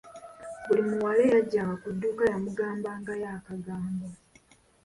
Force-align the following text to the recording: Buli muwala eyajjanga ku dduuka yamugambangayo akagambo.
Buli 0.65 0.81
muwala 0.89 1.21
eyajjanga 1.27 1.75
ku 1.81 1.87
dduuka 1.95 2.23
yamugambangayo 2.31 3.27
akagambo. 3.37 4.05